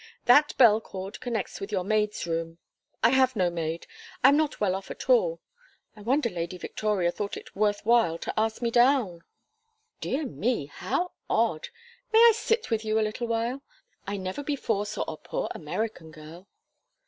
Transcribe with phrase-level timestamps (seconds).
[0.25, 2.57] That bell cord connects with your maid's room"
[3.03, 3.85] "I have no maid.
[4.23, 5.41] I am not well off at all.
[5.95, 9.21] I wonder Lady Victoria thought it worth while to ask me down."
[9.99, 11.67] "Dear me, how odd!
[12.11, 13.61] May I sit with you a little while?
[14.07, 16.47] I never before saw a poor American girl."